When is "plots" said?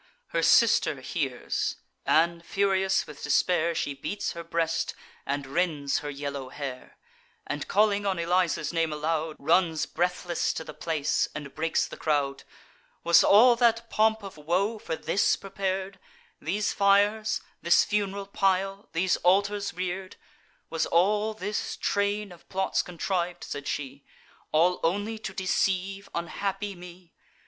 22.49-22.81